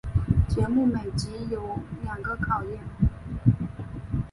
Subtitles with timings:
[0.47, 2.79] 节目每集有两个考验。